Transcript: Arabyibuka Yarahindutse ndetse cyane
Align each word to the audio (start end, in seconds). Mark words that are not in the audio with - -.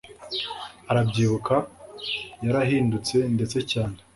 Arabyibuka 0.91 1.55
Yarahindutse 2.45 3.15
ndetse 3.35 3.57
cyane 3.71 3.97